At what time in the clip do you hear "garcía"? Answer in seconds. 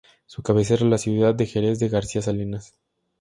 1.89-2.23